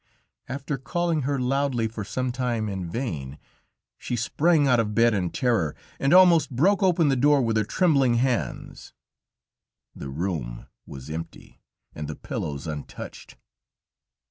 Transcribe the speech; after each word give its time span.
After 0.49 0.79
calling 0.79 1.21
her 1.29 1.37
loudly 1.39 1.87
for 1.87 2.03
some 2.03 2.31
time 2.31 2.67
in 2.67 2.89
vain, 2.89 3.37
she 3.99 4.15
sprang 4.15 4.67
out 4.67 4.79
of 4.79 4.95
bed 4.95 5.13
in 5.13 5.29
terror 5.29 5.75
and 5.99 6.11
almost 6.11 6.49
broke 6.55 6.81
open 6.81 7.09
the 7.09 7.15
door 7.15 7.39
with 7.43 7.55
her 7.55 7.63
trembling 7.63 8.15
hands. 8.15 8.93
The 9.95 10.09
room 10.09 10.65
was 10.87 11.11
empty, 11.11 11.61
and 11.93 12.07
the 12.07 12.15
pillows 12.15 12.65
untouched. 12.65 13.37